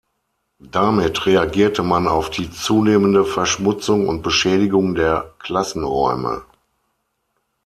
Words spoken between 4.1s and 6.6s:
Beschädigung der Klassenräume.